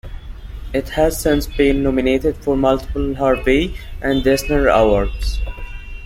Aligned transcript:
It 0.73 0.89
has 0.97 1.19
since 1.21 1.45
been 1.45 1.83
nominated 1.83 2.35
for 2.37 2.57
multiple 2.57 3.13
Harvey 3.13 3.77
and 4.01 4.27
Eisner 4.27 4.67
Awards. 4.67 5.39